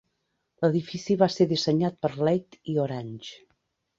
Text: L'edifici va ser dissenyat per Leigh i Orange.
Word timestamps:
L'edifici 0.63 1.17
va 1.23 1.27
ser 1.33 1.47
dissenyat 1.51 2.01
per 2.05 2.11
Leigh 2.29 2.57
i 2.73 2.75
Orange. 2.87 3.29